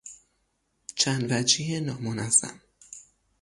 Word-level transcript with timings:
چندوجهی 0.95 1.79
نامنظم 1.79 2.61